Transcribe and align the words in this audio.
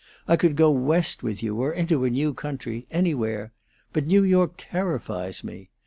I 0.27 0.35
could 0.35 0.55
go 0.55 0.71
West 0.71 1.21
with 1.21 1.43
you, 1.43 1.57
or 1.61 1.71
into 1.71 2.05
a 2.05 2.09
new 2.09 2.33
country 2.33 2.87
anywhere; 2.89 3.53
but 3.93 4.07
New 4.07 4.23
York 4.23 4.53
terrifies 4.57 5.43
me. 5.43 5.69